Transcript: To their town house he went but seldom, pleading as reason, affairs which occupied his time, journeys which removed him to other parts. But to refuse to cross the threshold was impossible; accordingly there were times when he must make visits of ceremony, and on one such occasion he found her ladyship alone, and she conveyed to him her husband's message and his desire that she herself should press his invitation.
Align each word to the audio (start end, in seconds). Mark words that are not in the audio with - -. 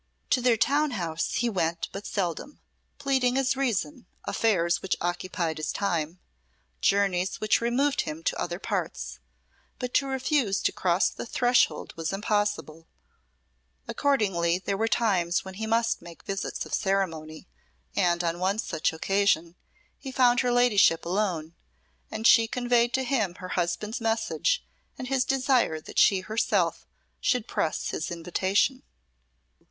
To 0.31 0.41
their 0.41 0.57
town 0.57 0.89
house 0.97 1.33
he 1.35 1.47
went 1.47 1.87
but 1.91 2.07
seldom, 2.07 2.59
pleading 2.97 3.37
as 3.37 3.55
reason, 3.55 4.07
affairs 4.25 4.81
which 4.81 4.95
occupied 4.99 5.57
his 5.57 5.71
time, 5.71 6.19
journeys 6.81 7.39
which 7.39 7.61
removed 7.61 8.01
him 8.01 8.23
to 8.23 8.41
other 8.41 8.57
parts. 8.57 9.19
But 9.77 9.93
to 9.93 10.07
refuse 10.07 10.59
to 10.63 10.71
cross 10.71 11.11
the 11.11 11.27
threshold 11.27 11.93
was 11.95 12.11
impossible; 12.11 12.87
accordingly 13.87 14.57
there 14.57 14.75
were 14.75 14.87
times 14.87 15.45
when 15.45 15.53
he 15.53 15.67
must 15.67 16.01
make 16.01 16.23
visits 16.23 16.65
of 16.65 16.73
ceremony, 16.73 17.47
and 17.95 18.23
on 18.23 18.39
one 18.39 18.57
such 18.57 18.91
occasion 18.93 19.53
he 19.99 20.11
found 20.11 20.39
her 20.39 20.51
ladyship 20.51 21.05
alone, 21.05 21.53
and 22.09 22.25
she 22.25 22.47
conveyed 22.47 22.91
to 22.95 23.03
him 23.03 23.35
her 23.35 23.49
husband's 23.49 24.01
message 24.01 24.65
and 24.97 25.09
his 25.09 25.23
desire 25.25 25.79
that 25.79 25.99
she 25.99 26.21
herself 26.21 26.87
should 27.19 27.47
press 27.47 27.91
his 27.91 28.09
invitation. 28.09 28.81